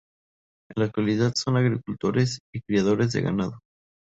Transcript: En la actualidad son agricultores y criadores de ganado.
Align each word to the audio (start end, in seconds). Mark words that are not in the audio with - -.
En 0.71 0.79
la 0.81 0.85
actualidad 0.87 1.33
son 1.35 1.57
agricultores 1.57 2.39
y 2.51 2.61
criadores 2.61 3.11
de 3.13 3.21
ganado. 3.21 3.59